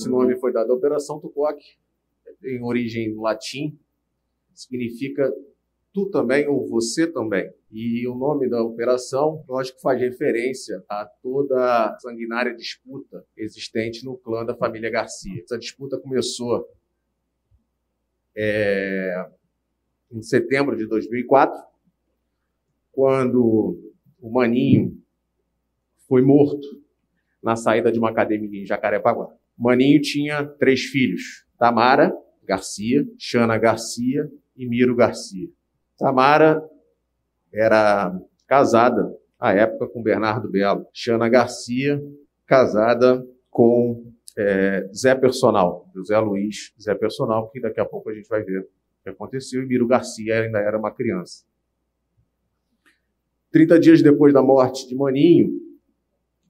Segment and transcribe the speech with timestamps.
[0.00, 1.60] Esse nome foi dado à Operação Tupoc,
[2.44, 3.76] em origem latim,
[4.54, 5.28] significa
[5.92, 7.52] tu também ou você também.
[7.68, 14.16] E o nome da operação, lógico, faz referência a toda a sanguinária disputa existente no
[14.16, 15.42] clã da família Garcia.
[15.42, 16.68] Essa disputa começou
[18.36, 19.28] é,
[20.12, 21.60] em setembro de 2004,
[22.92, 24.96] quando o Maninho
[26.06, 26.80] foi morto
[27.42, 29.37] na saída de uma academia em Jacarepaguá.
[29.58, 32.14] Maninho tinha três filhos: Tamara
[32.46, 35.48] Garcia, Xana Garcia e Miro Garcia.
[35.98, 36.62] Tamara
[37.52, 38.16] era
[38.46, 40.86] casada à época com Bernardo Belo.
[40.94, 42.00] Xana Garcia,
[42.46, 48.28] casada com é, Zé Personal, José Luiz Zé Personal, que daqui a pouco a gente
[48.28, 48.68] vai ver o
[49.02, 49.62] que aconteceu.
[49.62, 51.44] E Miro Garcia ainda era uma criança.
[53.50, 55.50] Trinta dias depois da morte de Maninho,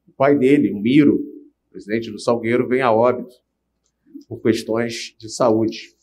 [0.07, 1.38] o pai dele, o Miro,
[1.71, 3.35] presidente do Salgueiro, vem a óbito
[4.29, 5.95] por questões de saúde.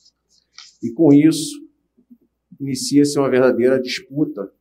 [0.82, 1.64] E com isso,
[2.60, 4.52] inicia-se uma verdadeira disputa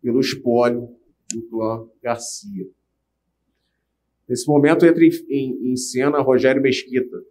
[0.00, 0.96] pelo espólio
[1.32, 2.66] do clã Garcia.
[4.28, 7.22] Nesse momento entra em, em cena Rogério Mesquita.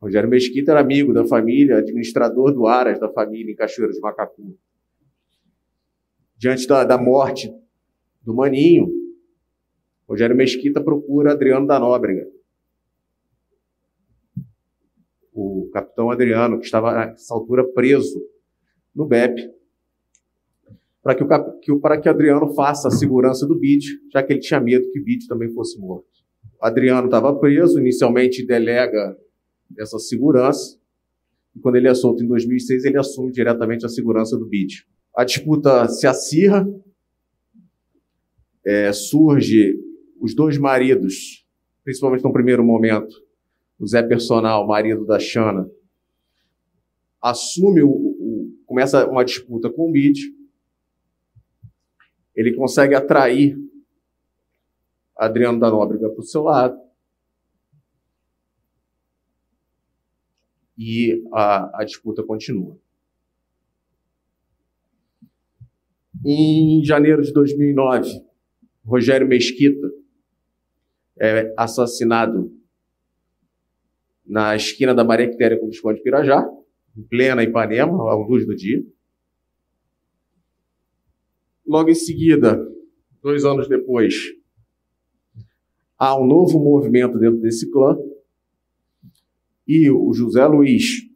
[0.00, 4.56] Rogério Mesquita era amigo da família, administrador do Aras da família em Cachoeiro de Macacu.
[6.36, 7.52] Diante da, da morte
[8.22, 8.99] do Maninho,
[10.10, 12.26] Rogério Mesquita procura Adriano da Nóbrega,
[15.32, 18.20] o capitão Adriano, que estava nessa altura preso
[18.92, 19.48] no BEP,
[21.00, 24.40] para que, o, que, para que Adriano faça a segurança do BID, já que ele
[24.40, 26.08] tinha medo que o BID também fosse morto.
[26.60, 29.16] Adriano estava preso, inicialmente delega
[29.78, 30.76] essa segurança,
[31.54, 34.84] e quando ele é solto em 2006, ele assume diretamente a segurança do BID.
[35.14, 36.68] A disputa se acirra,
[38.66, 39.88] é, surge
[40.20, 41.46] os dois maridos,
[41.82, 43.14] principalmente no primeiro momento,
[43.78, 45.68] o Zé Personal, marido da Xana,
[47.20, 50.18] assume o, o, começa uma disputa com o BID,
[52.34, 53.56] ele consegue atrair
[55.16, 56.78] Adriano da Nóbrega para o seu lado.
[60.78, 62.78] E a, a disputa continua.
[66.24, 68.24] Em janeiro de 2009,
[68.82, 69.99] Rogério Mesquita
[71.20, 72.50] é assassinado
[74.26, 76.48] na esquina da Maria Quitéria com o Visconde Pirajá,
[76.96, 78.82] em plena Ipanema, à luz do dia.
[81.66, 82.66] Logo em seguida,
[83.22, 84.14] dois anos depois,
[85.98, 87.98] há um novo movimento dentro desse clã
[89.68, 91.06] e o José Luiz,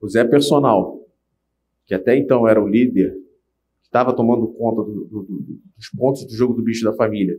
[0.00, 1.06] o Zé Personal,
[1.86, 3.16] que até então era o líder,
[3.82, 7.38] estava tomando conta do, do, do, dos pontos do jogo do bicho da família,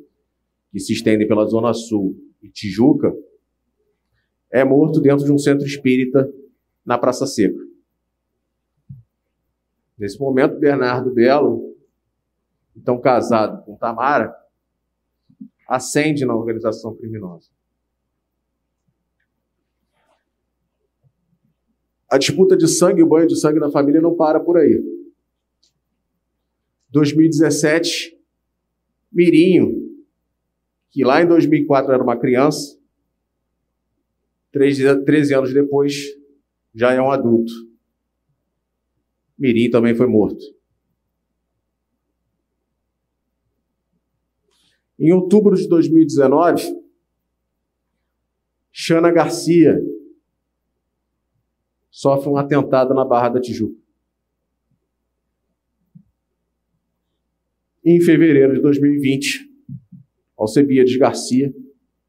[0.72, 3.14] que se estendem pela Zona Sul e Tijuca,
[4.52, 6.32] é morto dentro de um centro espírita
[6.86, 7.60] na Praça Seca.
[9.98, 11.76] Nesse momento, Bernardo Belo,
[12.76, 14.34] então casado com Tamara,
[15.68, 17.50] ascende na organização criminosa.
[22.10, 24.82] A disputa de sangue e o banho de sangue na família não para por aí.
[26.90, 28.18] 2017,
[29.12, 29.89] Mirinho,
[30.92, 32.80] que lá em 2004 era uma criança,
[34.52, 35.94] 13, 13 anos depois
[36.74, 37.52] já é um adulto.
[39.38, 40.44] Mirim também foi morto.
[45.00, 46.62] Em outubro de 2019,
[48.72, 49.80] Xana Garcia
[51.90, 53.80] sofre um atentado na Barra da Tijuca.
[57.86, 59.49] Em fevereiro de 2020,
[60.40, 61.54] Alcebiades Garcia,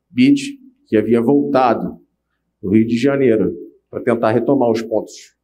[0.09, 2.01] Bid, que havia voltado
[2.63, 3.55] do Rio de Janeiro
[3.91, 5.39] para tentar retomar os pontos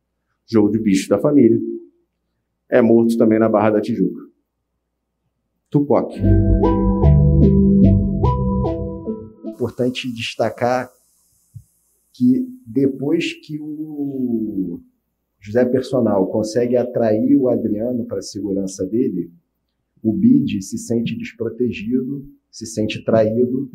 [0.46, 1.60] jogo de bicho da família,
[2.70, 4.22] é morto também na Barra da Tijuca.
[5.68, 6.12] Tupoc.
[9.44, 10.88] Importante destacar
[12.12, 14.80] que depois que o
[15.40, 19.32] José Personal consegue atrair o Adriano para a segurança dele,
[20.02, 22.24] o Bid se sente desprotegido
[22.56, 23.70] se sente traído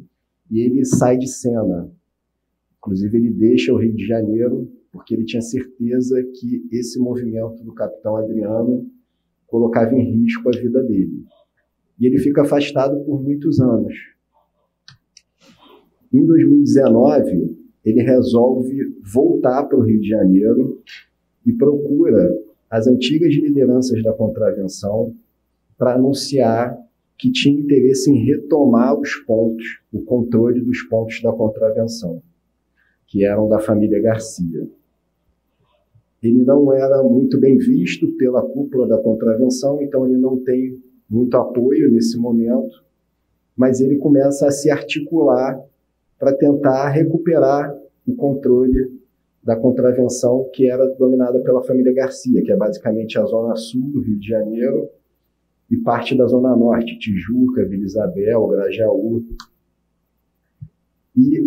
[0.50, 1.88] e ele sai de cena.
[2.80, 7.75] Inclusive, ele deixa o Rio de Janeiro porque ele tinha certeza que esse movimento do
[7.75, 8.89] capitão Adriano
[9.45, 11.24] colocava em risco a vida dele.
[12.00, 13.94] E ele fica afastado por muitos anos.
[16.12, 17.56] Em 2019,
[17.86, 20.81] ele resolve voltar para o Rio de Janeiro
[21.45, 22.36] e procura
[22.68, 25.16] as antigas lideranças da contravenção
[25.77, 26.75] para anunciar
[27.22, 32.20] que tinha interesse em retomar os pontos, o controle dos pontos da contravenção,
[33.06, 34.68] que eram da família Garcia.
[36.24, 41.38] Ele não era muito bem visto pela cúpula da contravenção, então ele não tem muito
[41.38, 42.84] apoio nesse momento,
[43.56, 45.64] mas ele começa a se articular
[46.18, 47.72] para tentar recuperar
[48.08, 49.00] o controle
[49.44, 54.02] da contravenção que era dominada pela família Garcia, que é basicamente a zona sul do
[54.02, 54.90] Rio de Janeiro
[55.72, 59.26] e parte da zona norte, Tijuca, Vila Isabel, Grajaú.
[61.16, 61.40] E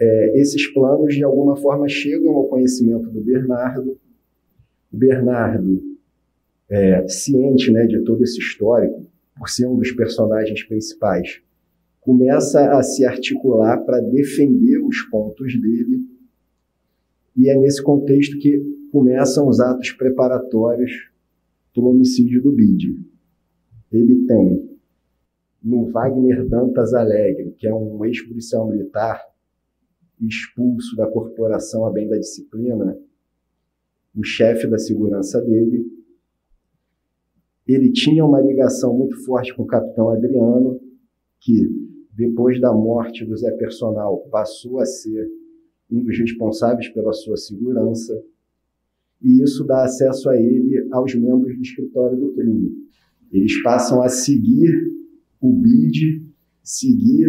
[0.00, 3.98] é, esses planos, de alguma forma, chegam ao conhecimento do Bernardo.
[4.92, 5.82] O Bernardo,
[6.68, 9.04] é, ciente né, de todo esse histórico,
[9.36, 11.42] por ser um dos personagens principais,
[12.00, 16.06] começa a se articular para defender os pontos dele
[17.36, 18.60] e é nesse contexto que
[18.92, 21.10] começam os atos preparatórios
[21.74, 23.11] para o homicídio do Bide.
[23.92, 24.78] Ele tem
[25.62, 29.22] no Wagner Dantas Alegre, que é um ex-policial militar
[30.20, 32.96] expulso da corporação a bem da disciplina,
[34.14, 35.86] o chefe da segurança dele.
[37.66, 40.80] Ele tinha uma ligação muito forte com o capitão Adriano,
[41.40, 41.68] que
[42.12, 45.30] depois da morte do Zé Personal passou a ser
[45.90, 48.22] um dos responsáveis pela sua segurança,
[49.20, 52.72] e isso dá acesso a ele aos membros do escritório do crime.
[53.32, 54.70] Eles passam a seguir
[55.40, 56.22] o BID,
[56.62, 57.26] seguir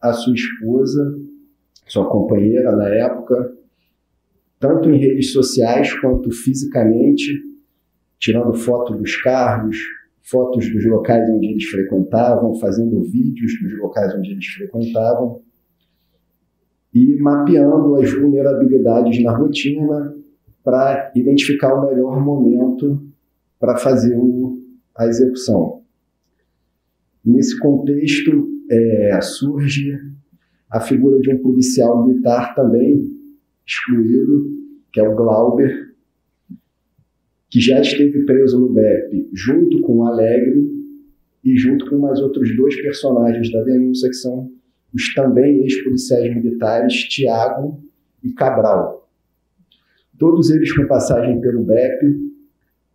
[0.00, 1.18] a sua esposa,
[1.86, 3.56] sua companheira na época,
[4.58, 7.42] tanto em redes sociais quanto fisicamente,
[8.18, 9.76] tirando foto dos carros,
[10.22, 15.40] fotos dos locais onde eles frequentavam, fazendo vídeos dos locais onde eles frequentavam
[16.92, 20.16] e mapeando as vulnerabilidades na rotina
[20.64, 23.00] para identificar o melhor momento
[23.60, 24.58] para fazer o,
[24.98, 25.82] a execução.
[27.24, 29.98] Nesse contexto, é, surge
[30.70, 33.10] a figura de um policial militar também
[33.66, 34.46] excluído,
[34.92, 35.94] que é o Glauber,
[37.50, 40.68] que já esteve preso no BEP junto com o Alegre
[41.44, 44.50] e junto com mais outros dois personagens da denúncia, que são
[44.92, 47.82] os também ex-policiais militares Tiago
[48.22, 49.08] e Cabral.
[50.18, 52.32] Todos eles com passagem pelo BEP,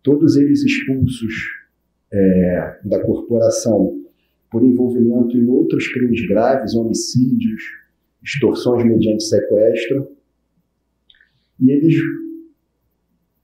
[0.02, 1.61] todos eles expulsos
[2.12, 4.00] é, da corporação
[4.50, 7.62] por envolvimento em outros crimes graves, homicídios,
[8.22, 10.08] extorsões mediante sequestro.
[11.58, 11.94] E eles,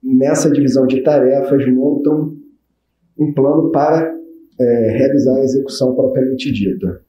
[0.03, 2.37] nessa divisão de tarefas, montam
[3.19, 4.15] um plano para
[4.61, 7.03] é, realizar a execução propriamente dita.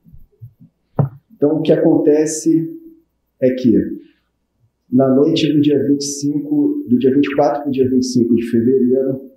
[1.35, 2.69] Então, o que acontece
[3.41, 3.73] é que
[4.91, 9.28] na noite do dia 25, do dia 24 para o dia 25 de fevereiro,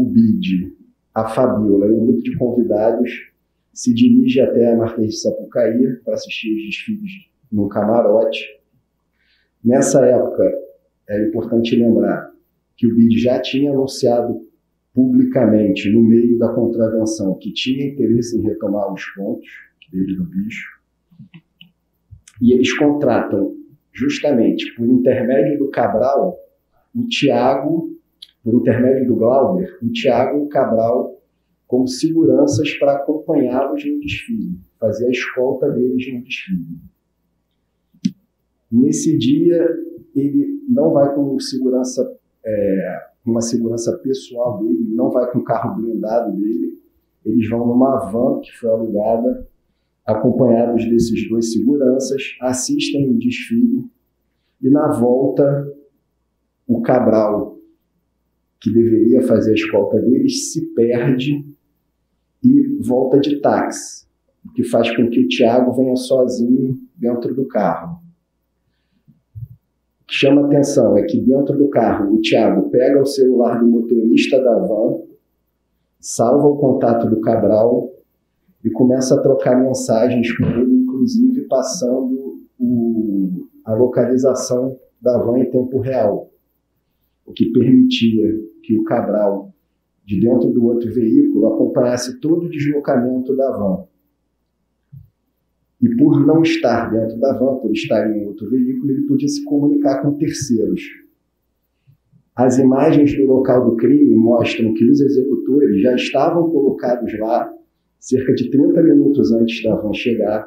[0.00, 0.76] o BID,
[1.12, 3.10] a Fabiola e um grupo de convidados
[3.72, 7.10] se dirige até a Marquês de Sapucaí para assistir os desfiles
[7.50, 8.44] no camarote.
[9.64, 10.44] Nessa época,
[11.08, 12.32] é importante lembrar
[12.76, 14.46] que o BID já tinha anunciado
[14.94, 19.48] publicamente, no meio da contravenção, que tinha interesse em retomar os pontos
[19.90, 20.78] dele do bicho.
[22.40, 23.56] E eles contratam,
[23.92, 26.36] justamente por intermédio do Cabral,
[26.94, 27.97] o Tiago,
[28.48, 31.20] por intermédio do Glauber, o Tiago e o Cabral
[31.66, 36.80] como seguranças para acompanhá-los no desfile, fazer a escolta deles no desfile.
[38.72, 39.68] Nesse dia,
[40.16, 42.10] ele não vai com segurança,
[42.42, 46.78] é, uma segurança pessoal dele, não vai com o carro blindado dele,
[47.26, 49.46] eles vão numa van que foi alugada
[50.06, 53.84] acompanhados desses dois seguranças, assistem o desfile
[54.62, 55.70] e na volta
[56.66, 57.57] o Cabral,
[58.60, 61.44] que deveria fazer a escolta deles, se perde
[62.42, 64.06] e volta de táxi,
[64.44, 68.00] o que faz com que o Tiago venha sozinho dentro do carro.
[70.02, 73.66] O que chama atenção é que dentro do carro o Tiago pega o celular do
[73.66, 75.02] motorista da van,
[76.00, 77.92] salva o contato do Cabral
[78.64, 85.50] e começa a trocar mensagens com ele, inclusive passando o, a localização da van em
[85.50, 86.30] tempo real,
[87.24, 89.50] o que permitia que o Cabral,
[90.04, 93.84] de dentro do outro veículo, acompanhasse todo o deslocamento da van.
[95.80, 99.42] E por não estar dentro da van, por estar em outro veículo, ele podia se
[99.42, 100.82] comunicar com terceiros.
[102.36, 107.50] As imagens do local do crime mostram que os executores já estavam colocados lá
[107.98, 110.46] cerca de 30 minutos antes da van chegar,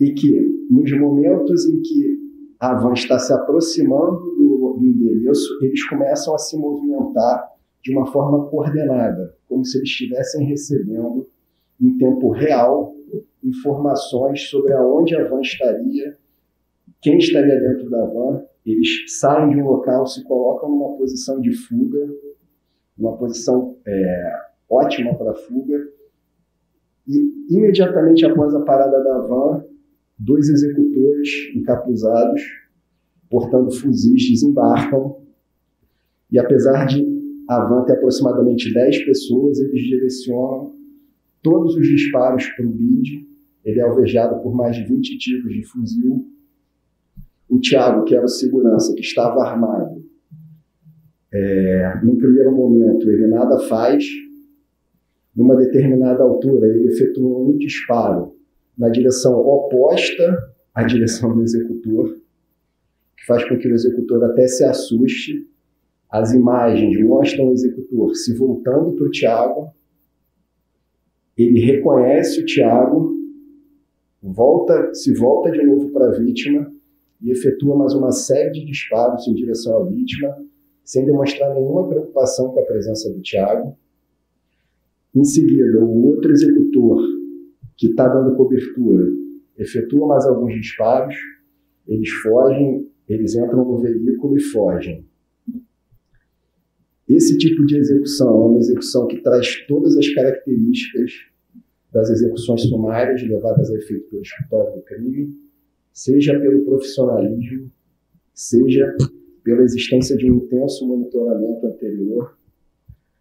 [0.00, 2.18] e que nos momentos em que
[2.58, 4.31] a van está se aproximando
[4.78, 7.50] do, endereço, eles começam a se movimentar
[7.82, 11.28] de uma forma coordenada, como se eles estivessem recebendo
[11.80, 12.94] em tempo real
[13.42, 16.16] informações sobre aonde a van estaria,
[17.00, 18.44] quem estaria dentro da van.
[18.64, 22.08] Eles saem de um local, se colocam numa posição de fuga,
[22.96, 24.32] uma posição é,
[24.70, 25.84] ótima para fuga,
[27.08, 29.64] e imediatamente após a parada da van,
[30.16, 32.40] dois executores encapuzados,
[33.32, 35.16] portando fuzis, desembarcam.
[36.30, 37.02] E apesar de
[37.48, 40.74] a van ter aproximadamente 10 pessoas, eles direcionam
[41.42, 43.26] todos os disparos para o BID.
[43.64, 46.26] Ele é alvejado por mais de 20 tiros de fuzil.
[47.48, 50.04] O Tiago, que era o segurança, que estava armado,
[51.32, 54.04] é, no primeiro momento ele nada faz.
[55.34, 58.34] Numa determinada altura, ele efetua um disparo
[58.76, 62.21] na direção oposta à direção do executor,
[63.16, 65.48] que faz com que o executor até se assuste.
[66.10, 69.72] As imagens mostram o executor se voltando para o Tiago.
[71.36, 73.14] Ele reconhece o Tiago,
[74.22, 76.72] volta, se volta de novo para a vítima
[77.20, 80.36] e efetua mais uma série de disparos em direção à vítima,
[80.84, 83.76] sem demonstrar nenhuma preocupação com a presença do Tiago.
[85.14, 87.00] Em seguida, o outro executor
[87.76, 89.04] que está dando cobertura
[89.56, 91.14] efetua mais alguns disparos,
[91.86, 95.06] eles fogem, eles entram no veículo e fogem.
[97.08, 101.12] Esse tipo de execução é uma execução que traz todas as características
[101.92, 105.36] das execuções sumárias levadas a efeito pelo escritório do crime,
[105.92, 107.70] seja pelo profissionalismo,
[108.32, 108.96] seja
[109.44, 112.38] pela existência de um intenso monitoramento anterior,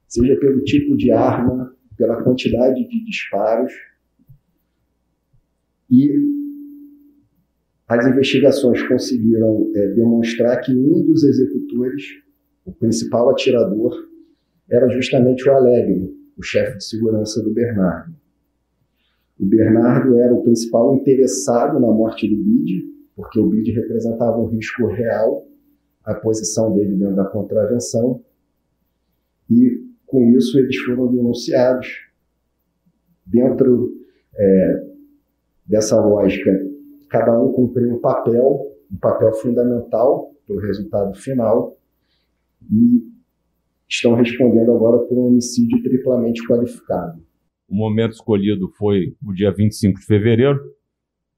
[0.08, 3.74] seja pelo tipo de arma, pela quantidade de disparos
[5.90, 6.10] e
[7.92, 12.02] as investigações conseguiram é, demonstrar que um dos executores,
[12.64, 14.08] o principal atirador,
[14.70, 18.16] era justamente o Alegre, o chefe de segurança do Bernardo.
[19.38, 24.46] O Bernardo era o principal interessado na morte do Bide, porque o Bide representava um
[24.46, 25.46] risco real
[26.06, 28.24] à posição dele dentro da contravenção,
[29.50, 32.08] e com isso eles foram denunciados
[33.26, 33.94] dentro
[34.34, 34.88] é,
[35.66, 36.61] dessa lógica,
[37.12, 41.78] cada um cumpriu um papel, um papel fundamental para o resultado final,
[42.72, 43.04] e
[43.88, 47.22] estão respondendo agora por um homicídio triplamente qualificado.
[47.68, 50.60] O momento escolhido foi o dia 25 de fevereiro,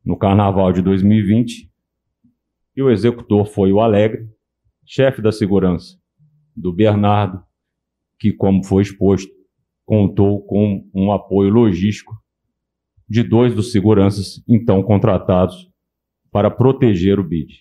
[0.05, 1.71] no carnaval de 2020,
[2.75, 4.29] e o executor foi o Alegre,
[4.85, 5.97] chefe da segurança
[6.55, 7.43] do Bernardo,
[8.19, 9.31] que, como foi exposto,
[9.85, 12.13] contou com um apoio logístico
[13.09, 15.69] de dois dos seguranças então contratados
[16.31, 17.53] para proteger o BID.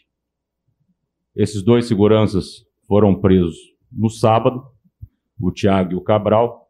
[1.34, 3.56] Esses dois seguranças foram presos
[3.90, 4.64] no sábado,
[5.40, 6.68] o Tiago e o Cabral,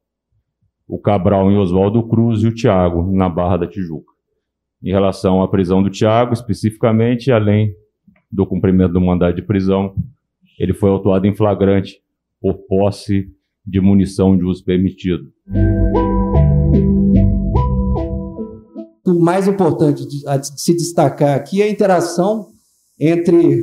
[0.86, 4.12] o Cabral em Oswaldo Cruz e o Tiago na Barra da Tijuca.
[4.82, 7.74] Em relação à prisão do Tiago, especificamente, além
[8.30, 9.94] do cumprimento do mandado de prisão,
[10.58, 12.00] ele foi autuado em flagrante
[12.40, 13.30] por posse
[13.64, 15.32] de munição de uso permitido.
[19.22, 22.48] Mais importante de, de se destacar aqui é a interação
[23.00, 23.62] entre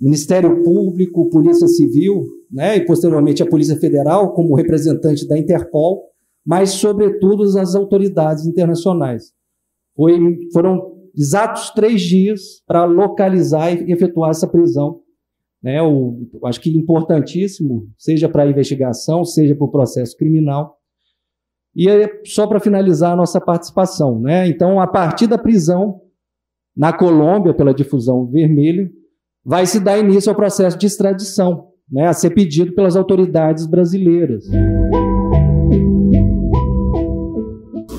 [0.00, 6.02] Ministério Público, Polícia Civil, né, e posteriormente a Polícia Federal, como representante da Interpol,
[6.44, 9.32] mas, sobretudo, as autoridades internacionais.
[9.96, 10.18] Foi,
[10.52, 15.00] foram exatos três dias para localizar e efetuar essa prisão.
[15.62, 20.76] Né, o, acho que importantíssimo, seja para a investigação, seja para o processo criminal,
[21.76, 21.88] e
[22.24, 24.48] só para finalizar a nossa participação, né?
[24.48, 26.00] Então, a partir da prisão
[26.76, 28.90] na Colômbia pela difusão vermelha,
[29.44, 34.44] vai se dar início ao processo de extradição, né, a ser pedido pelas autoridades brasileiras.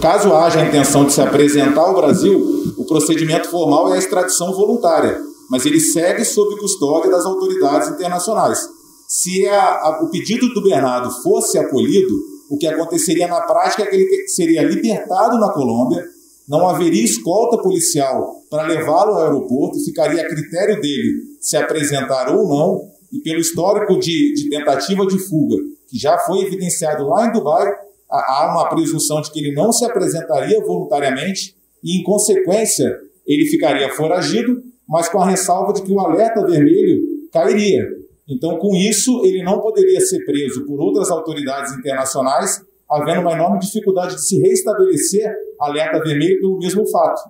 [0.01, 2.39] Caso haja a intenção de se apresentar ao Brasil,
[2.77, 5.17] o procedimento formal é a extradição voluntária,
[5.50, 8.60] mas ele segue sob custódia das autoridades internacionais.
[9.08, 13.85] Se a, a, o pedido do Bernardo fosse acolhido, o que aconteceria na prática é
[13.87, 16.03] que ele seria libertado na Colômbia,
[16.47, 22.47] não haveria escolta policial para levá-lo ao aeroporto, ficaria a critério dele se apresentar ou
[22.47, 25.55] não, e pelo histórico de, de tentativa de fuga,
[25.87, 27.73] que já foi evidenciado lá em Dubai,
[28.09, 33.89] há uma presunção de que ele não se apresentaria voluntariamente e, em consequência, ele ficaria
[33.93, 37.83] foragido, mas com a ressalva de que o alerta vermelho cairia.
[38.27, 43.60] Então, com isso, ele não poderia ser preso por outras autoridades internacionais, havendo uma enorme
[43.60, 47.22] dificuldade de se reestabelecer alerta vermelho pelo mesmo fato.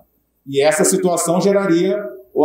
[0.46, 1.98] E essa situação geraria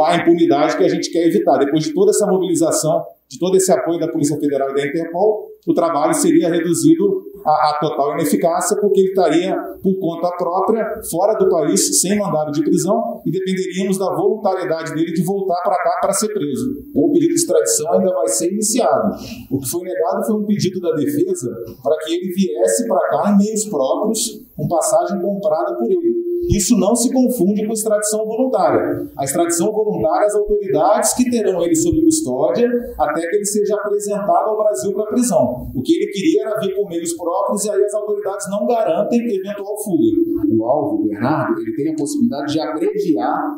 [0.05, 1.58] a impunidade que a gente quer evitar.
[1.58, 5.48] Depois de toda essa mobilização de todo esse apoio da Polícia Federal e da Interpol,
[5.67, 11.50] o trabalho seria reduzido à, total ineficácia, porque ele estaria por conta própria, fora do
[11.50, 16.13] país, sem mandado de prisão, e dependeríamos da voluntariedade dele de voltar para cá para
[16.13, 16.69] ser preso.
[16.95, 19.15] O pedido de extradição ainda vai ser iniciado.
[19.50, 21.50] O que foi negado foi um pedido da defesa
[21.83, 26.30] para que ele viesse para cá em meios próprios, com passagem comprada por ele.
[26.50, 29.07] Isso não se confunde com extradição voluntária.
[29.17, 32.67] A extradição voluntária, as autoridades que terão ele sob custódia
[32.98, 35.71] até que ele seja apresentado ao Brasil para prisão.
[35.75, 39.19] O que ele queria era vir por meios próprios e aí as autoridades não garantem
[39.19, 40.57] eventual fuga.
[40.57, 43.57] O alvo, Bernardo, ele tem a possibilidade de abreviar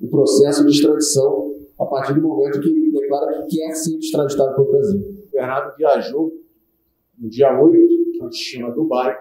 [0.00, 4.54] o processo de extradição a partir do momento que ele declara que quer ser extraditado
[4.54, 5.00] para o Brasil.
[5.00, 6.32] O Bernardo viajou
[7.18, 7.76] no dia 8,
[8.20, 9.16] no destino Dubai,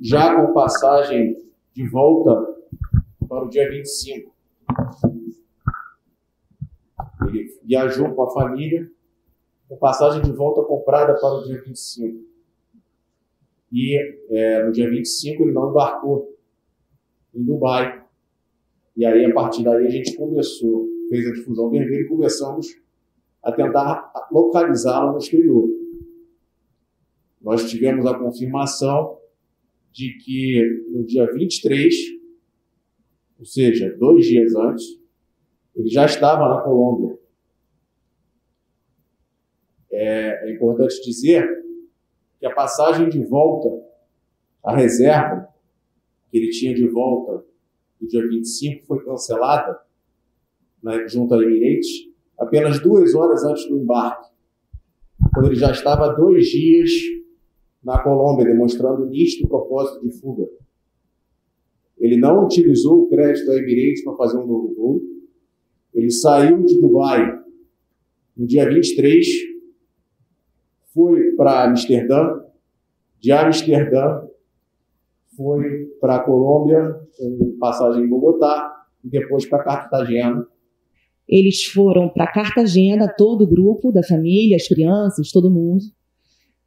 [0.00, 1.45] já com passagem
[1.76, 2.56] de volta
[3.28, 4.34] para o dia 25.
[7.28, 8.90] Ele viajou com a família,
[9.68, 12.24] com passagem de volta comprada para o dia 25.
[13.70, 13.98] E
[14.30, 16.34] é, no dia 25 ele não embarcou
[17.34, 18.02] em Dubai.
[18.96, 22.68] E aí, a partir daí, a gente começou, fez a difusão vermelha e começamos
[23.42, 25.68] a tentar localizá-lo no exterior.
[27.42, 29.18] Nós tivemos a confirmação
[29.96, 31.94] de que no dia 23,
[33.38, 34.84] ou seja, dois dias antes,
[35.74, 37.18] ele já estava na Colômbia.
[39.90, 41.48] É, é importante dizer
[42.38, 43.82] que a passagem de volta,
[44.62, 45.48] a reserva
[46.30, 47.46] que ele tinha de volta
[47.98, 49.80] no dia 25 foi cancelada
[50.82, 51.88] né, junto a Emirates
[52.38, 54.30] apenas duas horas antes do embarque,
[55.32, 56.90] quando ele já estava dois dias
[57.86, 60.44] na Colômbia, demonstrando nítido propósito de fuga.
[61.96, 65.00] Ele não utilizou o crédito da Emirates para fazer um novo voo.
[65.94, 67.40] Ele saiu de Dubai
[68.36, 69.24] no dia 23,
[70.92, 72.40] foi para Amsterdã,
[73.20, 74.26] de Amsterdã
[75.36, 80.44] foi para Colômbia, com passagem em Bogotá, e depois para Cartagena.
[81.28, 85.84] Eles foram para Cartagena, todo o grupo da família, as crianças, todo mundo.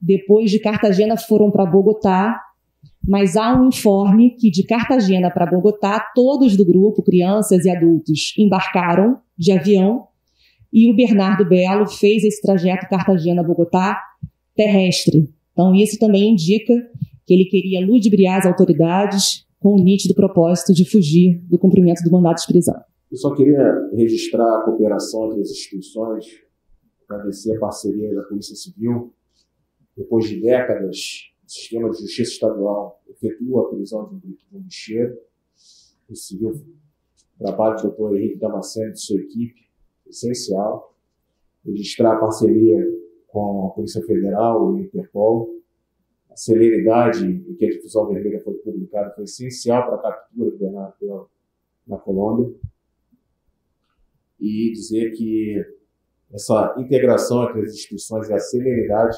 [0.02, 2.40] Depois de Cartagena foram para Bogotá,
[3.08, 8.34] mas há um informe que de Cartagena para Bogotá, todos do grupo, crianças e adultos,
[8.38, 10.08] embarcaram de avião
[10.72, 14.00] e o Bernardo Belo fez esse trajeto Cartagena-Bogotá
[14.56, 15.34] terrestre.
[15.52, 16.74] Então, isso também indica
[17.26, 22.12] que ele queria ludibriar as autoridades com o nítido propósito de fugir do cumprimento do
[22.12, 22.80] mandato de prisão.
[23.12, 26.26] Eu só queria registrar a cooperação entre as instituições,
[27.10, 29.12] agradecer a parceria da Polícia Civil,
[30.00, 35.20] depois de décadas, o sistema de justiça estadual efetua a prisão de um bicheiro.
[36.10, 36.66] O civil
[37.38, 39.70] trabalho do doutor Henrique Damasceno e de sua equipe,
[40.08, 40.96] essencial.
[41.66, 42.78] Registrar a parceria
[43.28, 45.54] com a Polícia Federal e Interpol.
[46.32, 50.58] A celeridade em que a difusão vermelha foi publicada foi essencial para a captura do
[50.58, 51.30] Bernardo
[51.86, 52.56] na Colômbia.
[54.40, 55.62] E dizer que
[56.32, 59.18] essa integração entre as instituições e a celeridade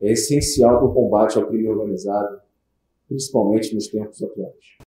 [0.00, 2.40] é essencial para o combate ao crime organizado,
[3.08, 4.76] principalmente nos tempos atuais.